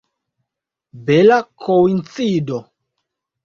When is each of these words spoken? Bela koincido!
Bela 1.05 1.39
koincido! 1.67 2.59